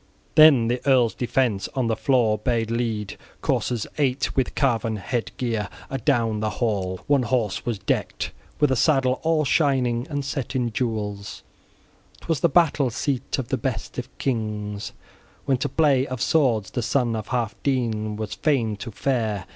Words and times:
Then 0.33 0.67
the 0.67 0.81
earls' 0.89 1.13
defence 1.13 1.67
{15d} 1.67 1.77
on 1.77 1.85
the 1.85 1.95
floor 1.95 2.39
{15e} 2.39 2.43
bade 2.43 2.71
lead 2.71 3.17
coursers 3.43 3.85
eight, 3.99 4.35
with 4.35 4.55
carven 4.55 4.95
head 4.95 5.29
gear, 5.37 5.69
adown 5.91 6.39
the 6.39 6.49
hall: 6.57 7.01
one 7.05 7.21
horse 7.21 7.67
was 7.67 7.77
decked 7.77 8.31
with 8.59 8.71
a 8.71 8.75
saddle 8.75 9.19
all 9.21 9.45
shining 9.45 10.07
and 10.09 10.25
set 10.25 10.55
in 10.55 10.71
jewels; 10.71 11.43
'twas 12.21 12.39
the 12.39 12.49
battle 12.49 12.89
seat 12.89 13.37
of 13.37 13.49
the 13.49 13.57
best 13.57 13.99
of 13.99 14.17
kings, 14.17 14.91
when 15.45 15.57
to 15.57 15.69
play 15.69 16.07
of 16.07 16.19
swords 16.19 16.71
the 16.71 16.81
son 16.81 17.15
of 17.15 17.27
Healfdene 17.27 18.15
was 18.17 18.33
fain 18.33 18.75
to 18.77 18.89
fare. 18.89 19.45